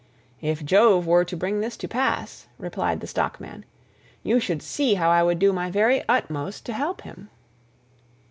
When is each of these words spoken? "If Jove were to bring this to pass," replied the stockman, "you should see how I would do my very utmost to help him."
"If 0.41 0.65
Jove 0.65 1.05
were 1.05 1.23
to 1.23 1.37
bring 1.37 1.59
this 1.59 1.77
to 1.77 1.87
pass," 1.87 2.47
replied 2.57 3.01
the 3.01 3.05
stockman, 3.05 3.65
"you 4.23 4.39
should 4.39 4.63
see 4.63 4.95
how 4.95 5.11
I 5.11 5.21
would 5.21 5.37
do 5.37 5.53
my 5.53 5.69
very 5.69 6.01
utmost 6.09 6.65
to 6.65 6.73
help 6.73 7.01
him." 7.01 7.29